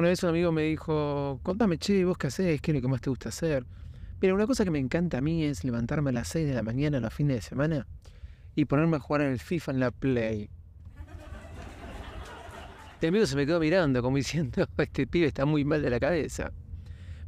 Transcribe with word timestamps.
Una 0.00 0.08
vez 0.08 0.22
un 0.22 0.30
amigo 0.30 0.50
me 0.50 0.62
dijo, 0.62 1.40
contame, 1.42 1.76
che, 1.76 2.06
vos 2.06 2.16
qué 2.16 2.28
haces, 2.28 2.62
qué 2.62 2.70
es 2.70 2.74
lo 2.74 2.80
que 2.80 2.88
más 2.88 3.02
te 3.02 3.10
gusta 3.10 3.28
hacer. 3.28 3.66
Mira, 4.22 4.32
una 4.32 4.46
cosa 4.46 4.64
que 4.64 4.70
me 4.70 4.78
encanta 4.78 5.18
a 5.18 5.20
mí 5.20 5.44
es 5.44 5.62
levantarme 5.62 6.08
a 6.08 6.14
las 6.14 6.28
6 6.28 6.48
de 6.48 6.54
la 6.54 6.62
mañana 6.62 7.00
los 7.00 7.12
fines 7.12 7.36
de 7.36 7.42
semana 7.42 7.86
y 8.54 8.64
ponerme 8.64 8.96
a 8.96 9.00
jugar 9.00 9.20
en 9.20 9.32
el 9.32 9.38
FIFA 9.38 9.72
en 9.72 9.80
la 9.80 9.90
Play. 9.90 10.48
El 13.02 13.08
amigo 13.10 13.26
se 13.26 13.36
me 13.36 13.44
quedó 13.44 13.60
mirando 13.60 14.00
como 14.00 14.16
diciendo, 14.16 14.66
este 14.78 15.06
pibe 15.06 15.26
está 15.26 15.44
muy 15.44 15.66
mal 15.66 15.82
de 15.82 15.90
la 15.90 16.00
cabeza. 16.00 16.50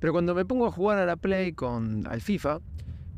Pero 0.00 0.14
cuando 0.14 0.34
me 0.34 0.46
pongo 0.46 0.66
a 0.66 0.72
jugar 0.72 0.96
a 0.96 1.04
la 1.04 1.16
Play 1.16 1.52
con 1.52 2.06
al 2.06 2.22
FIFA, 2.22 2.60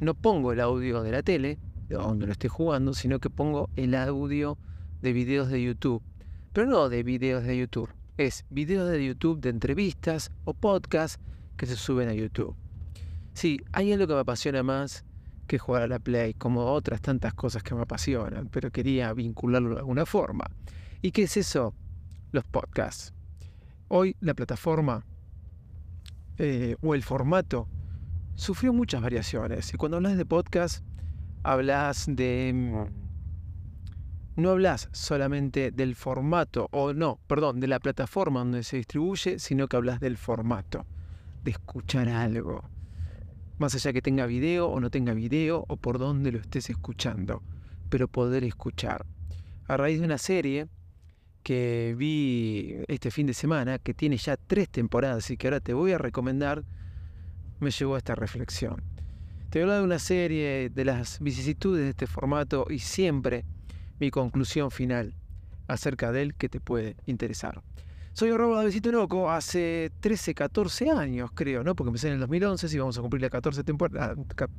no 0.00 0.14
pongo 0.14 0.50
el 0.50 0.58
audio 0.58 1.00
de 1.04 1.12
la 1.12 1.22
tele, 1.22 1.60
de 1.86 1.94
donde 1.94 2.26
lo 2.26 2.32
esté 2.32 2.48
jugando, 2.48 2.92
sino 2.92 3.20
que 3.20 3.30
pongo 3.30 3.70
el 3.76 3.94
audio 3.94 4.58
de 5.00 5.12
videos 5.12 5.48
de 5.48 5.62
YouTube. 5.62 6.02
Pero 6.52 6.66
no 6.66 6.88
de 6.88 7.04
videos 7.04 7.44
de 7.44 7.56
YouTube, 7.56 7.88
es 8.16 8.44
videos 8.50 8.90
de 8.90 9.04
YouTube 9.04 9.40
de 9.40 9.50
entrevistas 9.50 10.30
o 10.44 10.54
podcasts 10.54 11.18
que 11.56 11.66
se 11.66 11.76
suben 11.76 12.08
a 12.08 12.14
YouTube. 12.14 12.54
Sí, 13.32 13.60
hay 13.72 13.92
algo 13.92 14.06
que 14.06 14.14
me 14.14 14.20
apasiona 14.20 14.62
más 14.62 15.04
que 15.46 15.58
jugar 15.58 15.82
a 15.82 15.88
la 15.88 15.98
Play, 15.98 16.34
como 16.34 16.64
otras 16.64 17.00
tantas 17.00 17.34
cosas 17.34 17.62
que 17.62 17.74
me 17.74 17.82
apasionan, 17.82 18.48
pero 18.48 18.70
quería 18.70 19.12
vincularlo 19.12 19.70
de 19.70 19.80
alguna 19.80 20.06
forma. 20.06 20.44
¿Y 21.02 21.10
qué 21.10 21.24
es 21.24 21.36
eso? 21.36 21.74
Los 22.32 22.44
podcasts. 22.44 23.12
Hoy 23.88 24.16
la 24.20 24.34
plataforma 24.34 25.04
eh, 26.38 26.76
o 26.80 26.94
el 26.94 27.02
formato 27.02 27.68
sufrió 28.34 28.72
muchas 28.72 29.02
variaciones. 29.02 29.72
Y 29.74 29.76
cuando 29.76 29.98
hablas 29.98 30.16
de 30.16 30.24
podcast, 30.24 30.84
hablas 31.42 32.06
de 32.08 32.52
mm, 32.54 33.03
no 34.36 34.50
hablas 34.50 34.88
solamente 34.92 35.70
del 35.70 35.94
formato, 35.94 36.68
o 36.72 36.92
no, 36.92 37.20
perdón, 37.26 37.60
de 37.60 37.68
la 37.68 37.78
plataforma 37.78 38.40
donde 38.40 38.64
se 38.64 38.78
distribuye, 38.78 39.38
sino 39.38 39.68
que 39.68 39.76
hablas 39.76 40.00
del 40.00 40.16
formato, 40.16 40.86
de 41.44 41.52
escuchar 41.52 42.08
algo. 42.08 42.68
Más 43.58 43.74
allá 43.74 43.92
que 43.92 44.02
tenga 44.02 44.26
video 44.26 44.68
o 44.68 44.80
no 44.80 44.90
tenga 44.90 45.14
video, 45.14 45.64
o 45.68 45.76
por 45.76 45.98
dónde 45.98 46.32
lo 46.32 46.38
estés 46.38 46.68
escuchando, 46.70 47.42
pero 47.88 48.08
poder 48.08 48.42
escuchar. 48.42 49.06
A 49.68 49.76
raíz 49.76 50.00
de 50.00 50.06
una 50.06 50.18
serie 50.18 50.68
que 51.44 51.94
vi 51.96 52.74
este 52.88 53.10
fin 53.10 53.26
de 53.26 53.34
semana, 53.34 53.78
que 53.78 53.94
tiene 53.94 54.16
ya 54.16 54.36
tres 54.36 54.68
temporadas 54.68 55.30
y 55.30 55.36
que 55.36 55.46
ahora 55.46 55.60
te 55.60 55.74
voy 55.74 55.92
a 55.92 55.98
recomendar, 55.98 56.64
me 57.60 57.70
llevó 57.70 57.94
a 57.94 57.98
esta 57.98 58.16
reflexión. 58.16 58.82
Te 59.50 59.60
a 59.60 59.62
hablar 59.62 59.78
de 59.78 59.84
una 59.84 60.00
serie 60.00 60.70
de 60.70 60.84
las 60.84 61.20
vicisitudes 61.20 61.84
de 61.84 61.90
este 61.90 62.08
formato 62.08 62.66
y 62.68 62.80
siempre 62.80 63.44
mi 64.00 64.10
conclusión 64.10 64.70
final 64.70 65.14
acerca 65.68 66.12
de 66.12 66.22
él 66.22 66.34
que 66.34 66.48
te 66.48 66.60
puede 66.60 66.96
interesar. 67.06 67.62
Soy 68.12 68.30
arroba 68.30 68.62
Besito 68.62 68.92
Loco 68.92 69.28
hace 69.28 69.90
13, 69.98 70.34
14 70.34 70.90
años, 70.90 71.30
creo, 71.34 71.64
¿no? 71.64 71.74
Porque 71.74 71.88
empecé 71.88 72.08
en 72.08 72.14
el 72.14 72.20
2011 72.20 72.68
y 72.72 72.78
vamos 72.78 72.96
a 72.96 73.00
cumplir 73.00 73.22
la 73.22 73.30
14 73.30 73.64
temporada, 73.64 74.14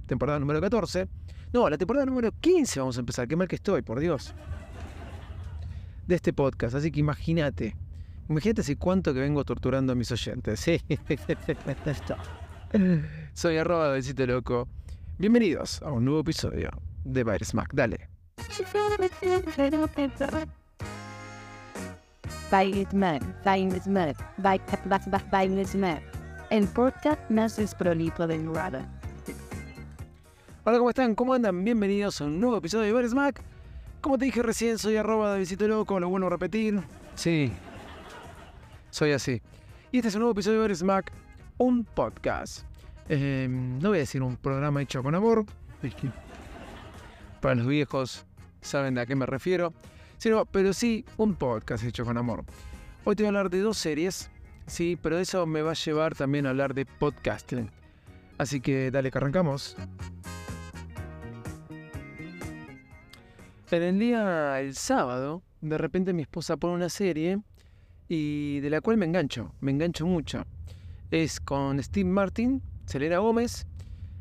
temporada 0.07 0.39
número 0.39 0.59
14. 0.59 1.07
No, 1.53 1.69
la 1.69 1.77
temporada 1.77 2.05
número 2.05 2.33
15 2.41 2.81
vamos 2.81 2.97
a 2.97 2.99
empezar. 2.99 3.29
Qué 3.29 3.37
mal 3.37 3.47
que 3.47 3.55
estoy, 3.55 3.81
por 3.81 4.01
Dios. 4.01 4.35
De 6.05 6.15
este 6.15 6.33
podcast. 6.33 6.75
Así 6.75 6.91
que 6.91 6.99
imagínate. 6.99 7.77
Imagínate 8.27 8.59
hace 8.59 8.75
cuánto 8.75 9.13
que 9.13 9.21
vengo 9.21 9.45
torturando 9.45 9.93
a 9.93 9.95
mis 9.95 10.11
oyentes. 10.11 10.59
¿sí? 10.59 10.81
Soy 13.33 13.57
arroba 13.57 13.89
Besito 13.89 14.25
Loco. 14.25 14.67
Bienvenidos 15.17 15.81
a 15.81 15.93
un 15.93 16.03
nuevo 16.03 16.19
episodio 16.19 16.71
de 17.05 17.23
Virus 17.23 17.53
Mac. 17.53 17.69
Dale. 17.73 18.14
El 26.49 26.67
podcast 26.67 27.29
más 27.29 27.57
desprolijo 27.57 28.27
del 28.27 28.55
Rada. 28.55 28.87
Hola, 30.63 30.77
¿cómo 30.77 30.89
están? 30.89 31.15
¿Cómo 31.15 31.33
andan? 31.33 31.65
Bienvenidos 31.65 32.21
a 32.21 32.25
un 32.25 32.39
nuevo 32.39 32.55
episodio 32.55 32.85
de 32.85 32.93
Bares 32.93 33.13
Mac. 33.13 33.41
Como 33.99 34.17
te 34.17 34.23
dije 34.23 34.41
recién, 34.41 34.77
soy 34.77 34.95
arroba 34.95 35.33
de 35.33 35.39
Visito 35.39 35.67
Loco, 35.67 35.99
lo 35.99 36.07
bueno 36.07 36.29
repetir. 36.29 36.81
Sí, 37.15 37.51
soy 38.89 39.11
así. 39.11 39.41
Y 39.91 39.97
este 39.97 40.07
es 40.07 40.15
un 40.15 40.21
nuevo 40.21 40.31
episodio 40.31 40.65
de 40.65 40.85
Mac, 40.85 41.11
un 41.57 41.83
podcast. 41.83 42.65
Eh, 43.09 43.47
no 43.49 43.89
voy 43.89 43.97
a 43.97 44.01
decir 44.01 44.23
un 44.23 44.37
programa 44.37 44.81
hecho 44.81 45.03
con 45.03 45.13
amor. 45.13 45.45
Para 47.41 47.55
los 47.55 47.67
viejos 47.67 48.25
saben 48.65 48.97
a 48.97 49.05
qué 49.05 49.15
me 49.15 49.25
refiero, 49.25 49.73
sino, 50.17 50.45
pero 50.45 50.73
sí 50.73 51.05
un 51.17 51.35
podcast 51.35 51.83
hecho 51.83 52.03
con 52.03 52.17
amor. 52.17 52.43
Hoy 53.03 53.15
te 53.15 53.23
voy 53.23 53.27
a 53.27 53.29
hablar 53.29 53.49
de 53.49 53.59
dos 53.59 53.77
series, 53.77 54.29
sí, 54.65 54.97
pero 55.01 55.19
eso 55.19 55.45
me 55.45 55.61
va 55.61 55.71
a 55.71 55.75
llevar 55.75 56.15
también 56.15 56.45
a 56.45 56.49
hablar 56.49 56.73
de 56.73 56.85
podcasting. 56.85 57.69
Así 58.37 58.59
que 58.59 58.91
dale 58.91 59.11
que 59.11 59.17
arrancamos. 59.17 59.77
En 63.71 63.83
el 63.83 63.99
día, 63.99 64.59
el 64.61 64.75
sábado, 64.75 65.41
de 65.61 65.77
repente 65.77 66.13
mi 66.13 66.21
esposa 66.21 66.55
pone 66.57 66.75
una 66.75 66.89
serie 66.89 67.39
y 68.07 68.59
de 68.59 68.69
la 68.69 68.81
cual 68.81 68.97
me 68.97 69.05
engancho, 69.05 69.53
me 69.59 69.71
engancho 69.71 70.05
mucho. 70.05 70.45
Es 71.11 71.39
con 71.39 71.81
Steve 71.81 72.09
Martin, 72.09 72.61
Selena 72.85 73.17
Gómez, 73.17 73.67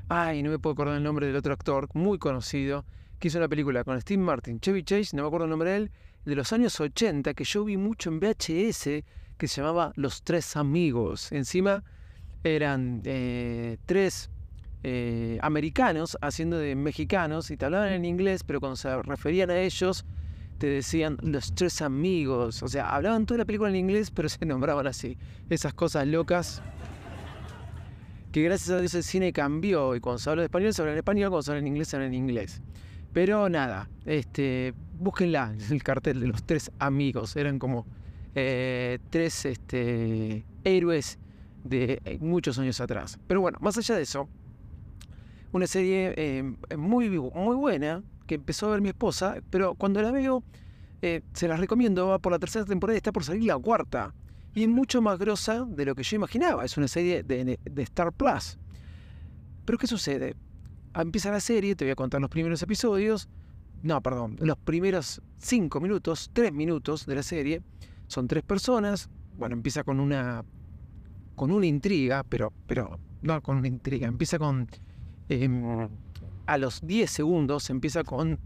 ay, 0.08 0.42
no 0.42 0.50
me 0.50 0.58
puedo 0.58 0.74
acordar 0.74 0.96
el 0.96 1.02
nombre 1.02 1.26
del 1.26 1.36
otro 1.36 1.52
actor, 1.52 1.88
muy 1.94 2.18
conocido, 2.18 2.84
que 3.18 3.28
hizo 3.28 3.38
una 3.38 3.48
película 3.48 3.84
con 3.84 4.00
Steve 4.00 4.22
Martin, 4.22 4.60
Chevy 4.60 4.82
Chase, 4.82 5.16
no 5.16 5.22
me 5.22 5.28
acuerdo 5.28 5.44
el 5.44 5.50
nombre 5.50 5.70
de 5.70 5.76
él, 5.76 5.90
de 6.24 6.34
los 6.34 6.52
años 6.52 6.80
80, 6.80 7.34
que 7.34 7.44
yo 7.44 7.64
vi 7.64 7.76
mucho 7.76 8.10
en 8.10 8.20
VHS, 8.20 9.04
que 9.36 9.48
se 9.48 9.60
llamaba 9.60 9.92
Los 9.96 10.22
Tres 10.22 10.56
Amigos. 10.56 11.32
Encima 11.32 11.82
eran 12.44 13.02
eh, 13.04 13.78
tres 13.86 14.30
eh, 14.82 15.38
americanos 15.42 16.16
haciendo 16.20 16.58
de 16.58 16.74
mexicanos 16.76 17.50
y 17.50 17.56
te 17.56 17.64
hablaban 17.64 17.92
en 17.92 18.04
inglés, 18.04 18.44
pero 18.44 18.60
cuando 18.60 18.76
se 18.76 19.02
referían 19.02 19.50
a 19.50 19.58
ellos 19.58 20.04
te 20.58 20.66
decían 20.68 21.18
los 21.22 21.54
tres 21.54 21.82
amigos. 21.82 22.62
O 22.62 22.68
sea, 22.68 22.94
hablaban 22.94 23.26
toda 23.26 23.38
la 23.38 23.44
película 23.44 23.70
en 23.70 23.76
inglés, 23.76 24.10
pero 24.10 24.28
se 24.28 24.44
nombraban 24.46 24.86
así. 24.86 25.18
Esas 25.50 25.74
cosas 25.74 26.06
locas 26.06 26.62
que 28.32 28.42
gracias 28.42 28.70
a 28.70 28.80
Dios 28.80 28.94
el 28.94 29.04
cine 29.04 29.32
cambió 29.32 29.94
y 29.94 30.00
cuando 30.00 30.18
se 30.18 30.28
habla 30.28 30.42
de 30.42 30.46
español 30.46 30.74
se 30.74 30.82
habla 30.82 30.92
en 30.92 30.98
español, 30.98 31.30
cuando 31.30 31.42
se 31.42 31.50
habla 31.52 31.60
en 31.60 31.66
inglés 31.68 31.88
se 31.88 31.96
habla 31.96 32.06
en 32.06 32.14
inglés. 32.14 32.60
Pero 33.14 33.48
nada, 33.48 33.88
este, 34.04 34.74
búsquenla, 34.98 35.54
el 35.70 35.82
cartel 35.82 36.20
de 36.20 36.26
los 36.26 36.42
tres 36.42 36.70
amigos. 36.78 37.36
Eran 37.36 37.58
como 37.58 37.86
eh, 38.34 38.98
tres 39.08 39.46
este, 39.46 40.44
héroes 40.64 41.18
de 41.62 42.02
eh, 42.04 42.18
muchos 42.20 42.58
años 42.58 42.80
atrás. 42.80 43.18
Pero 43.26 43.40
bueno, 43.40 43.58
más 43.60 43.78
allá 43.78 43.94
de 43.94 44.02
eso, 44.02 44.28
una 45.52 45.68
serie 45.68 46.12
eh, 46.16 46.42
muy, 46.76 47.08
muy 47.08 47.56
buena 47.56 48.02
que 48.26 48.34
empezó 48.34 48.66
a 48.66 48.70
ver 48.72 48.80
mi 48.80 48.88
esposa, 48.88 49.36
pero 49.48 49.74
cuando 49.74 50.02
la 50.02 50.10
veo, 50.10 50.42
se 51.34 51.48
las 51.48 51.60
recomiendo, 51.60 52.06
va 52.06 52.18
por 52.18 52.32
la 52.32 52.38
tercera 52.38 52.64
temporada 52.64 52.96
y 52.96 52.98
está 52.98 53.12
por 53.12 53.24
salir 53.24 53.44
la 53.44 53.58
cuarta. 53.58 54.14
Y 54.54 54.62
es 54.62 54.68
mucho 54.68 55.02
más 55.02 55.18
grosa 55.18 55.66
de 55.66 55.84
lo 55.84 55.94
que 55.94 56.02
yo 56.02 56.16
imaginaba. 56.16 56.64
Es 56.64 56.78
una 56.78 56.88
serie 56.88 57.22
de, 57.22 57.58
de 57.62 57.82
Star 57.82 58.10
Plus. 58.12 58.58
Pero 59.66 59.76
¿qué 59.76 59.86
sucede? 59.86 60.34
Empieza 61.02 61.30
la 61.30 61.40
serie, 61.40 61.74
te 61.74 61.84
voy 61.84 61.92
a 61.92 61.96
contar 61.96 62.20
los 62.20 62.30
primeros 62.30 62.62
episodios. 62.62 63.28
No, 63.82 64.00
perdón, 64.00 64.36
los 64.40 64.56
primeros 64.56 65.20
cinco 65.38 65.80
minutos, 65.80 66.30
tres 66.32 66.52
minutos 66.52 67.06
de 67.06 67.14
la 67.14 67.22
serie. 67.22 67.62
Son 68.06 68.28
tres 68.28 68.42
personas. 68.42 69.10
Bueno, 69.36 69.54
empieza 69.54 69.84
con 69.84 70.00
una. 70.00 70.44
con 71.34 71.50
una 71.50 71.66
intriga, 71.66 72.22
pero. 72.22 72.52
pero. 72.66 72.98
no 73.22 73.42
con 73.42 73.58
una 73.58 73.68
intriga. 73.68 74.06
Empieza 74.06 74.38
con. 74.38 74.68
Em, 75.28 75.88
a 76.46 76.58
los 76.58 76.86
10 76.86 77.10
segundos 77.10 77.70
empieza 77.70 78.04
con 78.04 78.38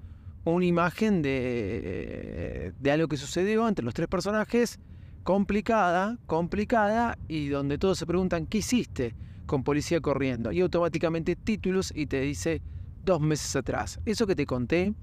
una 0.44 0.64
imagen 0.64 1.20
de, 1.20 2.72
de 2.78 2.90
algo 2.92 3.08
que 3.08 3.16
sucedió 3.16 3.66
entre 3.68 3.84
los 3.84 3.94
tres 3.94 4.08
personajes. 4.08 4.78
Complicada, 5.24 6.16
complicada, 6.26 7.18
y 7.28 7.48
donde 7.48 7.76
todos 7.76 7.98
se 7.98 8.06
preguntan, 8.06 8.46
¿qué 8.46 8.58
hiciste? 8.58 9.14
Con 9.48 9.64
policía 9.64 10.00
corriendo 10.00 10.52
y 10.52 10.60
automáticamente 10.60 11.34
títulos 11.34 11.90
y 11.96 12.06
te 12.06 12.20
dice 12.20 12.62
dos 13.04 13.20
meses 13.20 13.56
atrás. 13.56 13.98
Eso 14.04 14.26
que 14.26 14.36
te 14.36 14.46
conté 14.46 14.94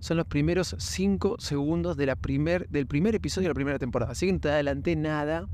son 0.00 0.16
los 0.16 0.26
primeros 0.26 0.74
cinco 0.78 1.36
segundos 1.38 1.98
de 1.98 2.06
la 2.06 2.16
primer, 2.16 2.66
del 2.70 2.86
primer 2.86 3.14
episodio 3.14 3.44
de 3.44 3.50
la 3.50 3.54
primera 3.54 3.78
temporada. 3.78 4.12
Así 4.12 4.26
que 4.26 4.32
no 4.32 4.40
te 4.40 4.48
adelanté 4.48 4.96
nada. 4.96 5.46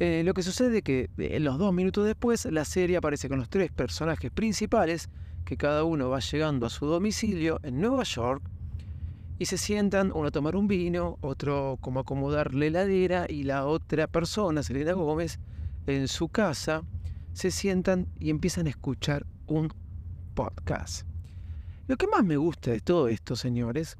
Eh, 0.00 0.22
lo 0.24 0.32
que 0.32 0.42
sucede 0.42 0.78
es 0.78 0.82
que 0.82 1.10
en 1.18 1.32
eh, 1.32 1.40
los 1.40 1.58
dos 1.58 1.72
minutos 1.74 2.06
después 2.06 2.46
la 2.46 2.64
serie 2.64 2.96
aparece 2.96 3.28
con 3.28 3.38
los 3.38 3.50
tres 3.50 3.70
personajes 3.70 4.30
principales, 4.32 5.10
que 5.44 5.58
cada 5.58 5.84
uno 5.84 6.08
va 6.08 6.20
llegando 6.20 6.64
a 6.64 6.70
su 6.70 6.86
domicilio 6.86 7.60
en 7.62 7.78
Nueva 7.78 8.04
York 8.04 8.42
y 9.38 9.44
se 9.44 9.58
sientan, 9.58 10.12
uno 10.14 10.28
a 10.28 10.30
tomar 10.30 10.56
un 10.56 10.66
vino, 10.66 11.18
otro 11.20 11.76
como 11.82 12.00
acomodar 12.00 12.54
la 12.54 12.64
heladera 12.64 13.26
y 13.28 13.42
la 13.42 13.66
otra 13.66 14.06
persona, 14.06 14.62
Selena 14.62 14.94
Gómez, 14.94 15.38
en 15.86 16.08
su 16.08 16.28
casa 16.28 16.82
se 17.34 17.50
sientan 17.50 18.08
y 18.18 18.30
empiezan 18.30 18.66
a 18.66 18.70
escuchar 18.70 19.26
un 19.46 19.72
podcast. 20.34 21.06
Lo 21.88 21.96
que 21.96 22.06
más 22.06 22.24
me 22.24 22.36
gusta 22.36 22.70
de 22.70 22.80
todo 22.80 23.08
esto, 23.08 23.36
señores, 23.36 23.98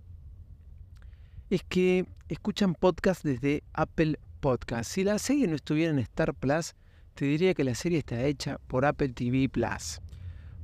es 1.51 1.63
que 1.65 2.07
escuchan 2.29 2.75
podcast 2.75 3.23
desde 3.25 3.63
Apple 3.75 4.19
podcast. 4.41 4.91
Si 4.91 5.05
la 5.05 5.19
serie 5.19 5.49
no 5.49 5.57
estuviera 5.57 5.93
en 5.93 5.99
Star 5.99 6.33
Plus, 6.33 6.75
te 7.15 7.27
diría 7.27 7.55
que 7.55 7.65
la 7.65 7.75
serie 7.75 7.99
está 7.99 8.23
hecha 8.25 8.59
por 8.69 8.85
Apple 8.85 9.11
TV 9.11 9.49
Plus. 9.49 10.01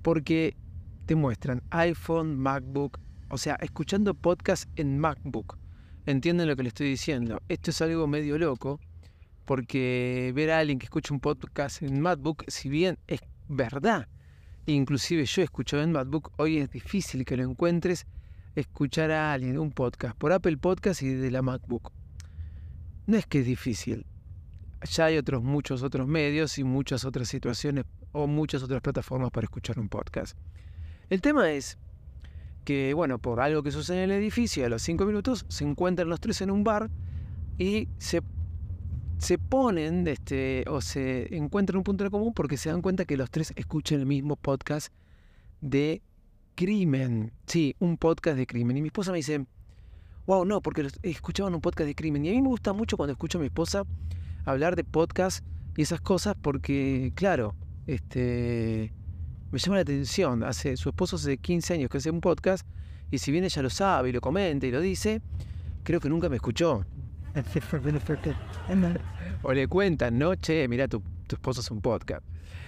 Porque 0.02 0.56
te 1.06 1.16
muestran 1.16 1.62
iPhone, 1.70 2.38
MacBook, 2.38 2.98
o 3.28 3.36
sea, 3.36 3.56
escuchando 3.56 4.14
podcast 4.14 4.70
en 4.76 4.98
MacBook. 4.98 5.58
Entienden 6.06 6.48
lo 6.48 6.56
que 6.56 6.62
le 6.62 6.68
estoy 6.68 6.88
diciendo. 6.88 7.42
Esto 7.48 7.72
es 7.72 7.82
algo 7.82 8.06
medio 8.06 8.38
loco, 8.38 8.80
porque 9.44 10.32
ver 10.34 10.50
a 10.50 10.58
alguien 10.58 10.78
que 10.78 10.86
escucha 10.86 11.14
un 11.14 11.20
podcast 11.20 11.82
en 11.82 12.00
MacBook, 12.00 12.44
si 12.48 12.68
bien 12.68 12.98
es 13.06 13.20
verdad, 13.48 14.08
inclusive 14.66 15.24
yo 15.24 15.42
he 15.42 15.44
escuchado 15.44 15.82
en 15.82 15.92
MacBook, 15.92 16.32
hoy 16.36 16.58
es 16.58 16.70
difícil 16.70 17.24
que 17.24 17.36
lo 17.36 17.44
encuentres, 17.44 18.06
escuchar 18.54 19.10
a 19.10 19.32
alguien 19.32 19.58
un 19.58 19.72
podcast 19.72 20.16
por 20.16 20.32
Apple 20.32 20.56
Podcast 20.56 21.02
y 21.02 21.08
de 21.08 21.30
la 21.30 21.42
MacBook. 21.42 21.92
No 23.06 23.16
es 23.16 23.26
que 23.26 23.40
es 23.40 23.46
difícil. 23.46 24.06
Ya 24.88 25.06
hay 25.06 25.18
otros 25.18 25.42
muchos 25.42 25.82
otros 25.82 26.06
medios 26.06 26.58
y 26.58 26.64
muchas 26.64 27.04
otras 27.04 27.28
situaciones 27.28 27.84
o 28.12 28.26
muchas 28.26 28.62
otras 28.62 28.80
plataformas 28.80 29.30
para 29.30 29.44
escuchar 29.44 29.78
un 29.78 29.88
podcast. 29.88 30.36
El 31.10 31.20
tema 31.20 31.50
es 31.50 31.78
que, 32.64 32.94
bueno, 32.94 33.18
por 33.18 33.40
algo 33.40 33.62
que 33.62 33.72
sucede 33.72 34.04
en 34.04 34.10
el 34.10 34.16
edificio, 34.16 34.64
a 34.64 34.68
los 34.68 34.82
cinco 34.82 35.04
minutos 35.04 35.44
se 35.48 35.64
encuentran 35.64 36.08
los 36.08 36.20
tres 36.20 36.40
en 36.40 36.50
un 36.50 36.64
bar 36.64 36.90
y 37.58 37.88
se, 37.98 38.22
se 39.20 39.36
ponen 39.36 40.08
este, 40.08 40.64
o 40.66 40.80
se 40.80 41.34
encuentran 41.36 41.76
un 41.76 41.84
punto 41.84 42.04
en 42.04 42.10
común 42.10 42.32
porque 42.32 42.56
se 42.56 42.70
dan 42.70 42.80
cuenta 42.80 43.04
que 43.04 43.18
los 43.18 43.30
tres 43.30 43.52
escuchan 43.54 44.00
el 44.00 44.06
mismo 44.06 44.34
podcast 44.34 44.92
de 45.60 46.00
crimen. 46.54 47.30
Sí, 47.46 47.76
un 47.80 47.98
podcast 47.98 48.38
de 48.38 48.46
crimen. 48.46 48.78
Y 48.78 48.80
mi 48.80 48.88
esposa 48.88 49.12
me 49.12 49.18
dice, 49.18 49.44
wow, 50.26 50.46
no, 50.46 50.62
porque 50.62 50.88
escuchaban 51.02 51.54
un 51.54 51.60
podcast 51.60 51.86
de 51.86 51.94
crimen. 51.94 52.24
Y 52.24 52.30
a 52.30 52.32
mí 52.32 52.40
me 52.40 52.48
gusta 52.48 52.72
mucho 52.72 52.96
cuando 52.96 53.12
escucho 53.12 53.36
a 53.36 53.42
mi 53.42 53.48
esposa 53.48 53.84
hablar 54.46 54.74
de 54.74 54.84
podcast 54.84 55.44
y 55.76 55.82
esas 55.82 56.00
cosas 56.00 56.34
porque, 56.40 57.12
claro, 57.14 57.54
este, 57.86 58.90
me 59.52 59.58
llama 59.58 59.76
la 59.76 59.82
atención. 59.82 60.44
Hace, 60.44 60.78
su 60.78 60.88
esposo 60.88 61.16
hace 61.16 61.36
15 61.36 61.74
años 61.74 61.90
que 61.90 61.98
hace 61.98 62.10
un 62.10 62.22
podcast 62.22 62.66
y 63.10 63.18
si 63.18 63.32
bien 63.32 63.44
ella 63.44 63.60
lo 63.60 63.68
sabe 63.68 64.08
y 64.08 64.12
lo 64.12 64.22
comenta 64.22 64.66
y 64.66 64.70
lo 64.70 64.80
dice, 64.80 65.20
creo 65.82 66.00
que 66.00 66.08
nunca 66.08 66.30
me 66.30 66.36
escuchó. 66.36 66.86
O 69.42 69.52
le 69.52 69.68
cuentan, 69.68 70.18
¿no? 70.18 70.34
Che, 70.34 70.66
mira, 70.68 70.88
tu, 70.88 71.02
tu 71.26 71.36
esposo 71.36 71.60
es 71.60 71.70
un 71.70 71.80
podcast. 71.80 72.24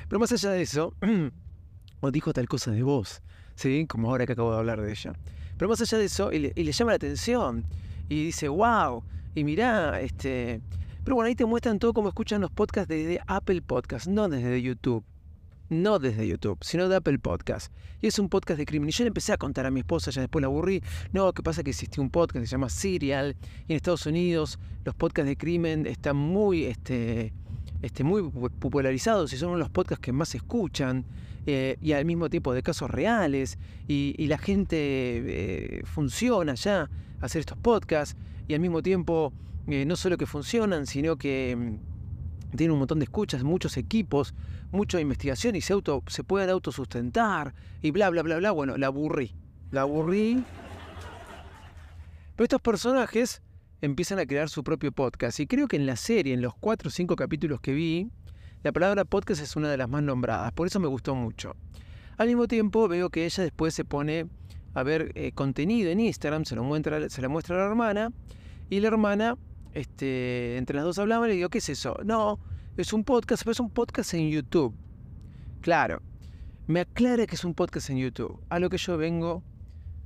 Pero 0.08 0.20
más 0.20 0.32
allá 0.32 0.50
de 0.50 0.62
eso, 0.62 0.94
o 2.00 2.10
dijo 2.10 2.32
tal 2.32 2.48
cosa 2.48 2.70
de 2.70 2.82
vos, 2.82 3.22
¿sí? 3.54 3.86
Como 3.88 4.10
ahora 4.10 4.26
que 4.26 4.32
acabo 4.32 4.52
de 4.52 4.58
hablar 4.58 4.80
de 4.80 4.90
ella. 4.90 5.12
Pero 5.56 5.68
más 5.68 5.80
allá 5.80 5.98
de 5.98 6.04
eso, 6.04 6.32
y 6.32 6.38
le, 6.38 6.72
llama 6.72 6.92
la 6.92 6.96
atención, 6.96 7.64
y 8.08 8.24
dice, 8.26 8.48
wow, 8.48 9.02
y 9.34 9.44
mirá, 9.44 10.00
este... 10.00 10.60
Pero 11.04 11.16
bueno, 11.16 11.28
ahí 11.28 11.34
te 11.34 11.44
muestran 11.44 11.78
todo 11.78 11.92
cómo 11.92 12.08
escuchan 12.08 12.40
los 12.40 12.50
podcasts 12.50 12.88
desde 12.88 13.20
Apple 13.26 13.60
Podcasts, 13.62 14.08
no 14.08 14.28
desde 14.28 14.62
YouTube 14.62 15.04
no 15.72 15.98
desde 15.98 16.26
YouTube, 16.26 16.58
sino 16.62 16.88
de 16.88 16.96
Apple 16.96 17.18
Podcast. 17.18 17.72
Y 18.00 18.06
es 18.06 18.18
un 18.18 18.28
podcast 18.28 18.58
de 18.58 18.66
crimen. 18.66 18.88
Y 18.88 18.92
yo 18.92 19.04
le 19.04 19.08
empecé 19.08 19.32
a 19.32 19.36
contar 19.36 19.66
a 19.66 19.70
mi 19.70 19.80
esposa, 19.80 20.10
ya 20.10 20.20
después 20.20 20.42
la 20.42 20.46
aburrí. 20.46 20.82
No, 21.12 21.32
¿qué 21.32 21.42
pasa? 21.42 21.62
Que 21.62 21.70
existió 21.70 22.02
un 22.02 22.10
podcast 22.10 22.42
que 22.42 22.46
se 22.46 22.52
llama 22.52 22.68
Serial. 22.68 23.36
Y 23.66 23.72
en 23.72 23.76
Estados 23.76 24.06
Unidos 24.06 24.58
los 24.84 24.94
podcasts 24.94 25.28
de 25.28 25.36
crimen 25.36 25.86
están 25.86 26.16
muy, 26.16 26.64
este, 26.64 27.32
este, 27.82 28.04
muy 28.04 28.22
popularizados 28.58 29.32
y 29.32 29.36
son 29.36 29.58
los 29.58 29.70
podcasts 29.70 30.02
que 30.02 30.12
más 30.12 30.30
se 30.30 30.38
escuchan. 30.38 31.04
Eh, 31.46 31.76
y 31.80 31.92
al 31.92 32.04
mismo 32.04 32.30
tiempo 32.30 32.54
de 32.54 32.62
casos 32.62 32.90
reales. 32.90 33.58
Y, 33.88 34.26
la 34.26 34.38
gente 34.38 34.76
eh, 34.78 35.82
funciona 35.84 36.54
ya 36.54 36.90
hacer 37.20 37.40
estos 37.40 37.58
podcasts. 37.58 38.16
Y 38.48 38.54
al 38.54 38.60
mismo 38.60 38.82
tiempo, 38.82 39.32
eh, 39.68 39.84
no 39.84 39.96
solo 39.96 40.16
que 40.18 40.26
funcionan, 40.26 40.86
sino 40.86 41.16
que 41.16 41.56
mm, 41.56 42.56
tienen 42.56 42.72
un 42.72 42.80
montón 42.80 42.98
de 42.98 43.04
escuchas, 43.04 43.42
muchos 43.42 43.76
equipos, 43.76 44.34
mucha 44.72 45.00
investigación 45.00 45.54
y 45.54 45.60
se, 45.60 45.72
auto, 45.72 46.02
se 46.08 46.24
pueden 46.24 46.50
autosustentar 46.50 47.54
y 47.80 47.92
bla, 47.92 48.10
bla, 48.10 48.22
bla, 48.22 48.38
bla. 48.38 48.50
Bueno, 48.50 48.76
la 48.76 48.88
aburrí. 48.88 49.34
La 49.70 49.82
aburrí. 49.82 50.42
Pero 52.34 52.44
estos 52.44 52.60
personajes 52.60 53.42
empiezan 53.82 54.18
a 54.18 54.26
crear 54.26 54.48
su 54.48 54.64
propio 54.64 54.90
podcast. 54.90 55.38
Y 55.40 55.46
creo 55.46 55.68
que 55.68 55.76
en 55.76 55.86
la 55.86 55.96
serie, 55.96 56.34
en 56.34 56.40
los 56.40 56.54
cuatro 56.54 56.88
o 56.88 56.90
cinco 56.90 57.14
capítulos 57.14 57.60
que 57.60 57.72
vi, 57.72 58.10
la 58.62 58.72
palabra 58.72 59.04
podcast 59.04 59.42
es 59.42 59.56
una 59.56 59.70
de 59.70 59.76
las 59.76 59.88
más 59.88 60.02
nombradas. 60.02 60.52
Por 60.52 60.66
eso 60.66 60.80
me 60.80 60.88
gustó 60.88 61.14
mucho. 61.14 61.54
Al 62.16 62.28
mismo 62.28 62.48
tiempo 62.48 62.88
veo 62.88 63.10
que 63.10 63.26
ella 63.26 63.42
después 63.42 63.74
se 63.74 63.84
pone 63.84 64.26
a 64.74 64.82
ver 64.82 65.12
eh, 65.14 65.32
contenido 65.32 65.90
en 65.90 66.00
Instagram, 66.00 66.44
se 66.44 66.54
lo 66.54 66.64
muestra, 66.64 67.08
se 67.08 67.28
muestra 67.28 67.56
a 67.56 67.58
la 67.58 67.66
hermana. 67.66 68.12
Y 68.70 68.80
la 68.80 68.88
hermana, 68.88 69.36
este, 69.74 70.56
entre 70.56 70.76
las 70.76 70.84
dos 70.84 70.98
hablaban 70.98 71.28
y 71.28 71.32
le 71.32 71.36
digo, 71.36 71.50
¿qué 71.50 71.58
es 71.58 71.68
eso? 71.68 71.98
No, 72.04 72.38
es 72.76 72.92
un 72.92 73.04
podcast, 73.04 73.42
pero 73.42 73.52
es 73.52 73.60
un 73.60 73.70
podcast 73.70 74.14
en 74.14 74.30
YouTube. 74.30 74.74
Claro, 75.60 76.00
me 76.66 76.80
aclara 76.80 77.26
que 77.26 77.34
es 77.34 77.44
un 77.44 77.54
podcast 77.54 77.90
en 77.90 77.98
YouTube. 77.98 78.40
A 78.48 78.58
lo 78.58 78.70
que 78.70 78.78
yo 78.78 78.96
vengo 78.96 79.42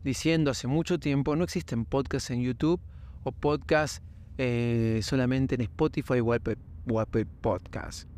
diciendo 0.03 0.51
hace 0.51 0.67
mucho 0.67 0.99
tiempo, 0.99 1.37
no 1.37 1.45
existen 1.45 1.85
podcasts 1.85 2.31
en 2.31 2.43
YouTube 2.43 2.81
o 3.23 3.33
podcasts 3.33 4.03
eh, 4.39 5.01
solamente 5.03 5.55
en 5.55 5.63
Spotify 5.63 6.21
o 6.21 6.33
Apple, 6.33 7.27
Podcast. 7.41 8.09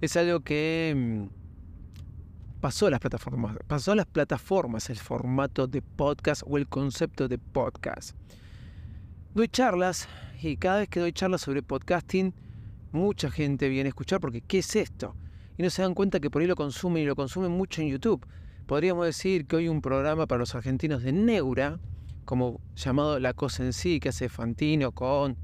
Es 0.00 0.16
algo 0.16 0.40
que 0.40 0.94
mm, 0.96 2.60
pasó 2.60 2.88
las 2.90 3.00
plataformas, 3.00 3.56
pasó 3.66 3.92
a 3.92 3.96
las 3.96 4.06
plataformas 4.06 4.90
el 4.90 4.96
formato 4.96 5.66
de 5.66 5.82
podcast 5.82 6.42
o 6.46 6.56
el 6.56 6.68
concepto 6.68 7.26
de 7.26 7.38
podcast. 7.38 8.16
Doy 9.34 9.48
charlas 9.48 10.08
y 10.40 10.56
cada 10.56 10.78
vez 10.78 10.88
que 10.88 11.00
doy 11.00 11.12
charlas 11.12 11.40
sobre 11.40 11.62
podcasting, 11.62 12.32
mucha 12.92 13.30
gente 13.30 13.68
viene 13.68 13.88
a 13.88 13.90
escuchar 13.90 14.20
porque 14.20 14.40
¿qué 14.40 14.58
es 14.58 14.76
esto? 14.76 15.14
Y 15.56 15.62
no 15.62 15.70
se 15.70 15.82
dan 15.82 15.94
cuenta 15.94 16.20
que 16.20 16.30
por 16.30 16.42
ahí 16.42 16.48
lo 16.48 16.56
consumen 16.56 17.02
y 17.02 17.06
lo 17.06 17.16
consumen 17.16 17.50
mucho 17.50 17.82
en 17.82 17.88
YouTube. 17.88 18.24
Podríamos 18.66 19.06
decir 19.06 19.46
que 19.46 19.56
hoy 19.56 19.68
un 19.68 19.80
programa 19.80 20.26
para 20.26 20.38
los 20.38 20.54
argentinos 20.54 21.02
de 21.02 21.12
Neura, 21.12 21.80
como 22.24 22.60
llamado 22.76 23.18
La 23.18 23.32
Cosa 23.32 23.64
en 23.64 23.72
sí, 23.72 23.98
que 23.98 24.10
hace 24.10 24.28
Fantino 24.28 24.92
con 24.92 25.36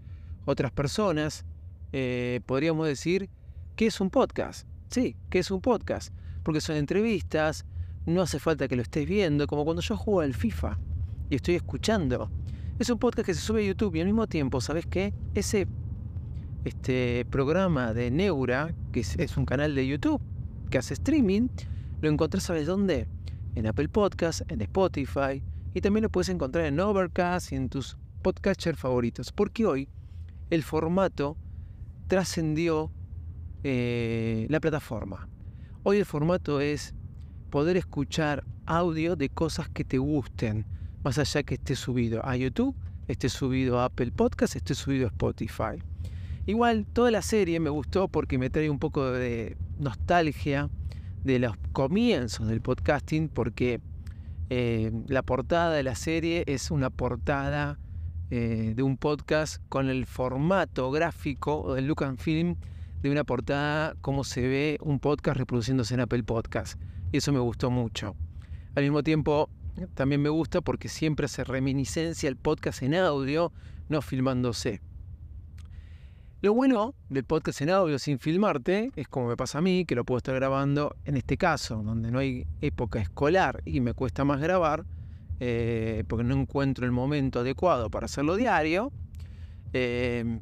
otras 0.44 0.70
personas, 0.70 1.44
eh, 1.92 2.40
podríamos 2.46 2.86
decir 2.86 3.30
que 3.76 3.86
es 3.86 4.00
un 4.00 4.10
podcast. 4.10 4.68
Sí, 4.90 5.16
que 5.30 5.38
es 5.38 5.50
un 5.50 5.60
podcast. 5.60 6.12
Porque 6.42 6.60
son 6.60 6.76
entrevistas, 6.76 7.64
no 8.06 8.22
hace 8.22 8.38
falta 8.38 8.68
que 8.68 8.76
lo 8.76 8.82
estés 8.82 9.08
viendo, 9.08 9.46
como 9.46 9.64
cuando 9.64 9.82
yo 9.82 9.96
juego 9.96 10.20
al 10.20 10.34
FIFA 10.34 10.78
y 11.30 11.36
estoy 11.36 11.54
escuchando. 11.54 12.30
Es 12.78 12.90
un 12.90 12.98
podcast 12.98 13.26
que 13.26 13.34
se 13.34 13.40
sube 13.40 13.62
a 13.62 13.66
YouTube 13.66 13.94
y 13.96 14.00
al 14.00 14.06
mismo 14.06 14.26
tiempo, 14.26 14.60
¿sabes 14.60 14.86
qué? 14.86 15.14
Ese 15.34 15.66
este 16.64 17.26
programa 17.30 17.92
de 17.92 18.10
Neura, 18.10 18.74
que 18.92 19.00
es, 19.00 19.36
un 19.36 19.44
canal 19.44 19.74
de 19.74 19.86
YouTube 19.86 20.20
que 20.70 20.78
hace 20.78 20.94
streaming, 20.94 21.48
lo 22.00 22.08
encontrás, 22.08 22.44
¿sabes 22.44 22.66
dónde? 22.66 23.06
En 23.54 23.66
Apple 23.66 23.88
Podcasts, 23.88 24.44
en 24.48 24.60
Spotify, 24.62 25.42
y 25.74 25.80
también 25.80 26.02
lo 26.02 26.10
puedes 26.10 26.28
encontrar 26.28 26.64
en 26.64 26.80
Overcast 26.80 27.52
y 27.52 27.56
en 27.56 27.68
tus 27.68 27.96
podcasters 28.22 28.78
favoritos. 28.78 29.30
Porque 29.32 29.66
hoy 29.66 29.88
el 30.50 30.62
formato 30.62 31.36
trascendió 32.08 32.90
eh, 33.62 34.46
la 34.48 34.60
plataforma. 34.60 35.28
Hoy 35.82 35.98
el 35.98 36.04
formato 36.06 36.60
es 36.60 36.94
poder 37.50 37.76
escuchar 37.76 38.44
audio 38.66 39.16
de 39.16 39.28
cosas 39.28 39.68
que 39.68 39.84
te 39.84 39.98
gusten, 39.98 40.64
más 41.04 41.18
allá 41.18 41.42
que 41.42 41.54
esté 41.54 41.76
subido 41.76 42.24
a 42.26 42.36
YouTube, 42.36 42.74
esté 43.06 43.28
subido 43.28 43.78
a 43.78 43.86
Apple 43.86 44.10
Podcasts, 44.12 44.56
esté 44.56 44.74
subido 44.74 45.06
a 45.06 45.10
Spotify. 45.10 45.82
Igual 46.46 46.84
toda 46.84 47.10
la 47.10 47.22
serie 47.22 47.58
me 47.58 47.70
gustó 47.70 48.08
porque 48.08 48.36
me 48.36 48.50
trae 48.50 48.68
un 48.68 48.78
poco 48.78 49.10
de 49.10 49.56
nostalgia 49.78 50.68
de 51.24 51.38
los 51.38 51.56
comienzos 51.72 52.48
del 52.48 52.60
podcasting 52.60 53.28
porque 53.28 53.80
eh, 54.50 54.92
la 55.08 55.22
portada 55.22 55.72
de 55.72 55.82
la 55.82 55.94
serie 55.94 56.44
es 56.46 56.70
una 56.70 56.90
portada 56.90 57.78
eh, 58.30 58.74
de 58.76 58.82
un 58.82 58.98
podcast 58.98 59.62
con 59.70 59.88
el 59.88 60.04
formato 60.04 60.90
gráfico 60.90 61.74
del 61.74 61.86
look 61.86 62.04
and 62.04 62.18
film 62.18 62.56
de 63.00 63.10
una 63.10 63.24
portada 63.24 63.94
como 64.02 64.22
se 64.22 64.42
ve 64.42 64.78
un 64.82 65.00
podcast 65.00 65.38
reproduciéndose 65.38 65.94
en 65.94 66.00
Apple 66.00 66.24
Podcast. 66.24 66.78
Y 67.10 67.18
eso 67.18 67.32
me 67.32 67.38
gustó 67.38 67.70
mucho. 67.70 68.16
Al 68.74 68.82
mismo 68.82 69.02
tiempo, 69.02 69.48
también 69.94 70.20
me 70.20 70.28
gusta 70.28 70.60
porque 70.60 70.88
siempre 70.88 71.24
hace 71.24 71.42
reminiscencia 71.44 72.28
el 72.28 72.36
podcast 72.36 72.82
en 72.82 72.94
audio, 72.94 73.50
no 73.88 74.02
filmándose. 74.02 74.82
Lo 76.44 76.52
bueno 76.52 76.94
del 77.08 77.24
podcast 77.24 77.62
en 77.62 77.70
audio 77.70 77.98
sin 77.98 78.18
filmarte 78.18 78.90
es 78.96 79.08
como 79.08 79.28
me 79.28 79.34
pasa 79.34 79.56
a 79.56 79.60
mí, 79.62 79.86
que 79.86 79.94
lo 79.94 80.04
puedo 80.04 80.18
estar 80.18 80.34
grabando 80.34 80.94
en 81.06 81.16
este 81.16 81.38
caso, 81.38 81.82
donde 81.82 82.10
no 82.10 82.18
hay 82.18 82.46
época 82.60 83.00
escolar 83.00 83.62
y 83.64 83.80
me 83.80 83.94
cuesta 83.94 84.26
más 84.26 84.42
grabar, 84.42 84.84
eh, 85.40 86.04
porque 86.06 86.22
no 86.22 86.38
encuentro 86.38 86.84
el 86.84 86.92
momento 86.92 87.40
adecuado 87.40 87.88
para 87.88 88.04
hacerlo 88.04 88.36
diario. 88.36 88.92
Em, 89.72 90.38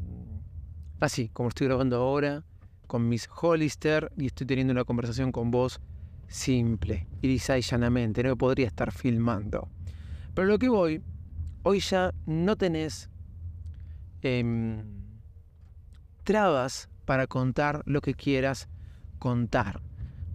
así, 0.99 1.29
como 1.29 1.51
estoy 1.51 1.69
grabando 1.69 1.99
ahora, 1.99 2.43
con 2.89 3.09
mis 3.09 3.29
Hollister 3.41 4.11
y 4.17 4.27
estoy 4.27 4.49
teniendo 4.49 4.73
una 4.73 4.83
conversación 4.83 5.31
con 5.31 5.53
vos 5.53 5.81
simple 6.27 7.07
y 7.21 7.39
llanamente, 7.39 8.25
no 8.25 8.37
podría 8.37 8.67
estar 8.67 8.91
filmando. 8.91 9.69
Pero 10.35 10.49
lo 10.49 10.59
que 10.59 10.69
voy, 10.69 11.01
hoy 11.63 11.79
ya 11.79 12.13
no 12.27 12.57
tenés... 12.57 13.09
Em, 14.23 15.02
trabas 16.23 16.89
para 17.05 17.27
contar 17.27 17.83
lo 17.87 18.01
que 18.01 18.15
quieras 18.15 18.69
contar. 19.19 19.81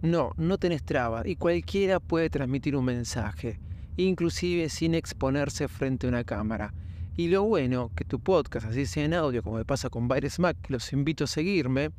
No, 0.02 0.32
no 0.36 0.58
tenés 0.58 0.84
trabas 0.84 1.26
y 1.26 1.36
cualquiera 1.36 1.98
puede 2.00 2.30
transmitir 2.30 2.76
un 2.76 2.84
mensaje, 2.84 3.58
inclusive 3.96 4.68
sin 4.68 4.94
exponerse 4.94 5.68
frente 5.68 6.06
a 6.06 6.10
una 6.10 6.24
cámara. 6.24 6.72
Y 7.16 7.28
lo 7.28 7.42
bueno, 7.42 7.90
que 7.96 8.04
tu 8.04 8.20
podcast, 8.20 8.66
así 8.66 8.86
sea 8.86 9.04
en 9.04 9.14
audio, 9.14 9.42
como 9.42 9.56
me 9.56 9.64
pasa 9.64 9.90
con 9.90 10.06
Virus 10.06 10.38
Mac, 10.38 10.56
los 10.68 10.92
invito 10.92 11.24
a 11.24 11.26
seguirme, 11.26 11.90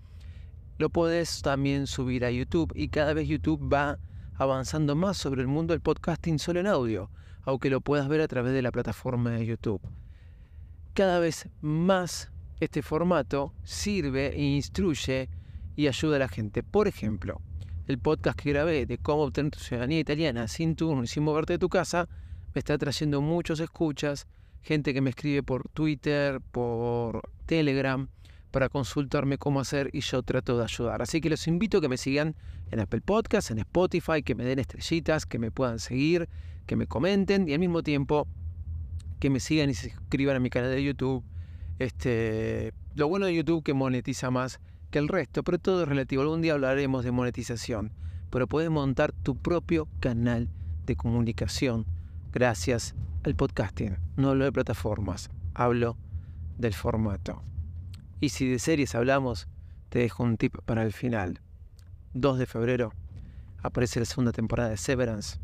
lo 0.78 0.90
podés 0.90 1.42
también 1.42 1.88
subir 1.88 2.24
a 2.24 2.32
YouTube 2.32 2.72
y 2.74 2.88
cada 2.88 3.14
vez 3.14 3.28
YouTube 3.28 3.70
va 3.72 4.00
avanzando 4.36 4.96
más 4.96 5.18
sobre 5.18 5.42
el 5.42 5.48
mundo 5.50 5.74
del 5.74 5.82
podcasting 5.82 6.40
solo 6.40 6.62
en 6.62 6.68
audio, 6.68 7.12
aunque 7.42 7.70
lo 7.70 7.82
puedas 7.82 8.08
ver 8.08 8.22
a 8.22 8.30
través 8.30 8.54
de 8.54 8.62
la 8.62 8.72
plataforma 8.72 9.32
de 9.32 9.46
YouTube. 9.46 9.82
Cada 10.94 11.20
vez 11.20 11.50
más 11.60 12.32
este 12.60 12.82
formato 12.82 13.54
sirve 13.64 14.28
e 14.36 14.42
instruye 14.42 15.30
y 15.76 15.88
ayuda 15.88 16.18
a 16.18 16.20
la 16.20 16.28
gente. 16.28 16.64
Por 16.64 16.88
ejemplo, 16.88 17.42
el 17.88 18.00
podcast 18.00 18.40
que 18.40 18.52
grabé 18.52 18.86
de 18.86 18.98
cómo 18.98 19.24
obtener 19.24 19.52
tu 19.52 19.60
ciudadanía 19.60 20.00
italiana 20.00 20.48
sin 20.48 20.76
turno 20.76 21.04
y 21.04 21.08
sin 21.08 21.24
moverte 21.24 21.54
de 21.54 21.60
tu 21.60 21.70
casa 21.70 22.08
me 22.54 22.60
está 22.60 22.78
trayendo 22.78 23.22
muchos 23.22 23.60
escuchas, 23.60 24.28
gente 24.62 24.94
que 24.94 25.02
me 25.02 25.12
escribe 25.12 25.44
por 25.44 25.70
Twitter, 25.70 26.42
por 26.42 27.30
Telegram, 27.46 28.10
para 28.52 28.70
consultarme 28.70 29.38
cómo 29.38 29.60
hacer 29.60 29.90
y 29.94 30.02
yo 30.02 30.24
trato 30.24 30.58
de 30.58 30.64
ayudar. 30.64 31.02
Así 31.02 31.22
que 31.22 31.30
los 31.30 31.48
invito 31.48 31.78
a 31.78 31.82
que 31.82 31.90
me 31.90 31.98
sigan 31.98 32.36
en 32.72 32.80
Apple 32.80 33.02
Podcasts, 33.02 33.52
en 33.52 33.60
Spotify, 33.60 34.24
que 34.24 34.36
me 34.36 34.44
den 34.44 34.60
estrellitas, 34.60 35.26
que 35.26 35.40
me 35.40 35.52
puedan 35.52 35.80
seguir, 35.80 36.28
que 36.66 36.76
me 36.76 36.88
comenten 36.88 37.48
y 37.48 37.54
al 37.54 37.60
mismo 37.60 37.84
tiempo 37.84 38.28
que 39.20 39.30
me 39.30 39.40
sigan 39.40 39.70
y 39.70 39.74
se 39.74 39.92
suscriban 39.92 40.36
a 40.36 40.40
mi 40.40 40.50
canal 40.50 40.72
de 40.72 40.84
YouTube. 40.84 41.24
Este, 41.80 42.74
lo 42.96 43.08
bueno 43.08 43.26
de 43.26 43.34
YouTube 43.34 43.64
que 43.64 43.74
monetiza 43.74 44.30
más 44.30 44.60
que 44.92 45.00
el 45.00 45.08
resto, 45.08 45.44
pero 45.44 45.60
todo 45.60 45.84
es 45.84 45.88
relativo. 45.88 46.22
Algún 46.22 46.42
día 46.42 46.54
hablaremos 46.54 47.06
de 47.06 47.12
monetización, 47.12 47.94
pero 48.30 48.48
puedes 48.48 48.70
montar 48.70 49.14
tu 49.14 49.38
propio 49.38 49.88
canal 50.02 50.50
de 50.86 50.98
comunicación 50.98 51.86
gracias 52.34 52.96
al 53.24 53.36
podcasting. 53.36 53.98
No 54.18 54.32
hablo 54.32 54.44
de 54.44 54.52
plataformas, 54.52 55.30
hablo 55.54 55.98
del 56.58 56.74
formato. 56.74 57.42
Y 58.20 58.30
si 58.30 58.50
de 58.50 58.60
series 58.60 58.94
hablamos, 58.94 59.48
te 59.88 60.00
dejo 60.00 60.24
un 60.24 60.36
tip 60.36 60.58
para 60.66 60.84
el 60.84 60.92
final. 60.92 61.40
2 62.14 62.40
de 62.40 62.46
febrero 62.46 62.94
aparece 63.64 64.00
la 64.00 64.06
segunda 64.06 64.34
temporada 64.34 64.70
de 64.70 64.78
Severance. 64.78 65.40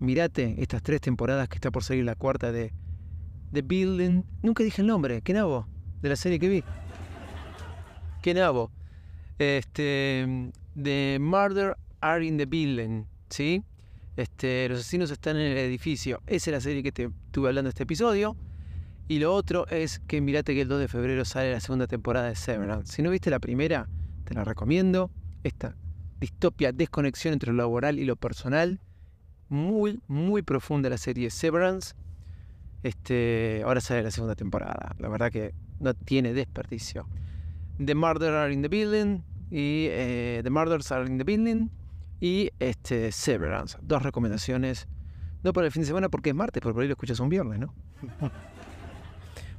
Mirate 0.00 0.56
estas 0.58 0.82
tres 0.82 1.00
temporadas 1.00 1.48
que 1.48 1.54
está 1.54 1.70
por 1.70 1.82
salir 1.82 2.04
la 2.04 2.14
cuarta 2.14 2.52
de 2.52 2.72
The 3.52 3.62
Building. 3.62 4.22
Nunca 4.42 4.64
dije 4.64 4.82
el 4.82 4.88
nombre, 4.88 5.20
¿qué 5.22 5.32
nabo? 5.32 5.66
De 6.00 6.08
la 6.08 6.16
serie 6.16 6.38
que 6.38 6.48
vi. 6.48 6.64
¿Qué 8.22 8.34
nabo? 8.34 8.70
Este. 9.38 10.50
The 10.80 11.18
Murder 11.20 11.76
Are 12.00 12.24
in 12.24 12.38
the 12.38 12.46
Building, 12.46 13.04
¿sí? 13.28 13.62
Este, 14.16 14.68
los 14.68 14.80
asesinos 14.80 15.10
están 15.10 15.36
en 15.36 15.52
el 15.52 15.58
edificio. 15.58 16.22
Esa 16.26 16.50
es 16.50 16.54
la 16.54 16.60
serie 16.60 16.82
que 16.82 16.92
te 16.92 17.04
estuve 17.04 17.48
hablando 17.48 17.68
este 17.68 17.82
episodio. 17.84 18.36
Y 19.08 19.18
lo 19.18 19.34
otro 19.34 19.66
es 19.68 20.00
que 20.06 20.20
mirate 20.20 20.54
que 20.54 20.62
el 20.62 20.68
2 20.68 20.80
de 20.80 20.88
febrero 20.88 21.24
sale 21.24 21.52
la 21.52 21.60
segunda 21.60 21.86
temporada 21.86 22.28
de 22.28 22.36
Severance. 22.36 22.92
Si 22.92 23.02
no 23.02 23.10
viste 23.10 23.30
la 23.30 23.40
primera, 23.40 23.88
te 24.24 24.34
la 24.34 24.44
recomiendo. 24.44 25.10
Esta 25.42 25.76
distopia, 26.20 26.72
desconexión 26.72 27.32
entre 27.32 27.52
lo 27.52 27.58
laboral 27.58 27.98
y 27.98 28.04
lo 28.04 28.16
personal. 28.16 28.80
Muy, 29.48 30.00
muy 30.06 30.42
profunda 30.42 30.88
la 30.88 30.98
serie 30.98 31.30
Severance. 31.30 31.94
Este, 32.82 33.62
ahora 33.64 33.80
sale 33.80 34.02
la 34.02 34.10
segunda 34.10 34.34
temporada. 34.34 34.94
La 34.98 35.08
verdad 35.08 35.30
que 35.30 35.54
no 35.78 35.94
tiene 35.94 36.32
desperdicio. 36.32 37.06
The 37.84 37.94
Murder 37.94 38.34
Are 38.34 38.52
in 38.52 38.62
the 38.62 38.68
Building 38.68 39.22
y 39.50 39.86
eh, 39.90 40.40
The 40.42 40.50
Murders 40.50 40.90
Are 40.92 41.06
in 41.06 41.18
the 41.18 41.24
Building 41.24 41.68
y 42.20 42.50
este 42.58 43.12
Severance. 43.12 43.78
Dos 43.82 44.02
recomendaciones. 44.02 44.88
No 45.42 45.52
para 45.52 45.66
el 45.66 45.72
fin 45.72 45.82
de 45.82 45.86
semana 45.86 46.08
porque 46.08 46.30
es 46.30 46.36
martes, 46.36 46.60
pero 46.62 46.72
por 46.72 46.82
ahí 46.82 46.88
lo 46.88 46.92
escuchas 46.92 47.18
un 47.20 47.28
viernes, 47.28 47.58
¿no? 47.58 47.74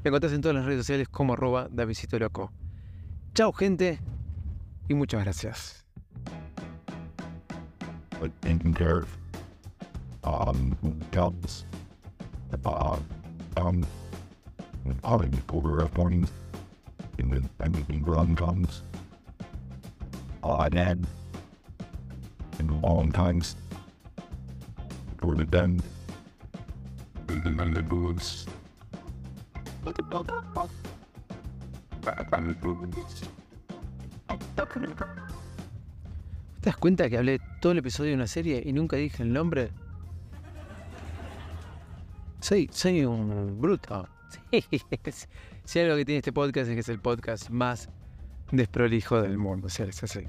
Me 0.04 0.10
encontrás 0.10 0.34
en 0.34 0.42
todas 0.42 0.56
las 0.56 0.66
redes 0.66 0.80
sociales 0.80 1.08
como 1.10 1.34
arroba 1.34 1.68
Davidito 1.72 2.20
Loco. 2.20 2.52
Chao 3.34 3.54
gente 3.54 4.00
y 4.88 4.94
muchas 4.94 5.24
gracias. 5.24 5.86
um, 10.24 10.76
uh, 12.66 12.98
um, 13.58 13.86
having 15.04 15.42
mornings 15.98 16.32
in 17.18 17.30
the 17.30 17.42
and 17.60 18.08
run 18.08 18.36
comes 18.36 18.82
uh, 20.44 20.70
and 20.74 21.08
in 22.60 22.82
long 22.82 23.12
times 23.12 23.56
toward 25.20 25.38
the 25.38 25.46
den 25.46 25.82
and 27.30 27.44
then 27.44 27.74
the 27.74 27.82
boots. 27.82 28.46
¿Te 36.62 36.70
das 36.70 36.78
cuenta 36.78 37.10
que 37.10 37.18
hablé 37.18 37.40
todo 37.60 37.74
el 37.74 37.80
episodio 37.80 38.12
de 38.12 38.16
una 38.16 38.28
serie 38.28 38.64
y 38.66 38.72
nunca 38.72 38.96
dije 38.96 39.24
el 39.24 39.34
nombre? 39.34 39.72
Soy, 42.54 42.70
soy 42.72 43.04
un 43.04 43.60
bruto. 43.60 44.08
Sí, 44.52 44.64
si 45.66 45.80
algo 45.80 45.96
que 45.96 46.06
tiene 46.06 46.20
este 46.20 46.32
podcast 46.32 46.70
es 46.70 46.76
que 46.76 46.82
es 46.82 46.90
el 46.90 47.00
podcast 47.00 47.50
más 47.50 47.90
desprolijo 48.52 49.20
del 49.20 49.40
mundo. 49.40 49.66
O 49.66 49.70
sea, 49.72 49.88
es 49.88 50.04
así. 50.04 50.28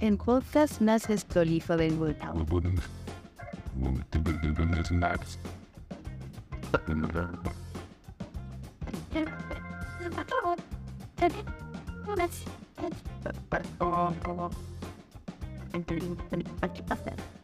El 0.00 0.18
podcast 0.18 0.82
más 0.82 1.08
desprolijo 1.08 1.78
del 1.78 1.94
mundo. 1.94 2.14